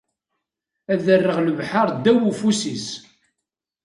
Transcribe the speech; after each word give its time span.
Ad 0.93 1.05
rreɣ 1.19 1.37
lebḥer 1.41 1.87
ddaw 1.95 2.19
ufus-is. 2.29 2.87